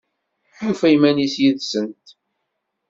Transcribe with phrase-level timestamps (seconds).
[0.57, 2.05] Tufa iman-is yid-sent?